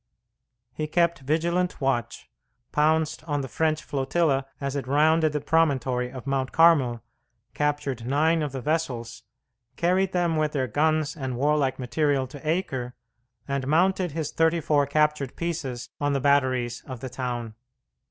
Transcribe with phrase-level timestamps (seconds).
[0.73, 2.27] He kept vigilant watch,
[2.71, 7.03] pounced on the French flotilla as it rounded the promontory of Mount Carmel,
[7.53, 9.21] captured nine of the vessels,
[9.75, 12.95] carried them with their guns and warlike material to Acre,
[13.47, 17.53] and mounted his thirty four captured pieces on the batteries of the town.